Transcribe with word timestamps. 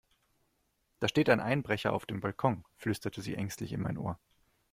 Da 0.99 1.07
steht 1.07 1.29
ein 1.29 1.39
Einbrecher 1.39 1.93
auf 1.93 2.07
dem 2.07 2.21
Balkon, 2.21 2.65
flüsterte 2.75 3.21
sie 3.21 3.35
ängstlich 3.35 3.71
in 3.71 3.81
mein 3.83 3.99
Ohr. 3.99 4.19